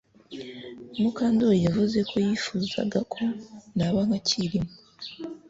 Mukandoli 1.01 1.57
yavuze 1.65 1.99
ko 2.09 2.15
yifuzaga 2.25 2.99
ko 3.13 3.21
naba 3.77 3.99
nka 4.07 4.19
Kirima 4.27 4.71